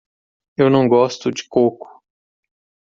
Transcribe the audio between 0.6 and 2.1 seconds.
não gosto de coco.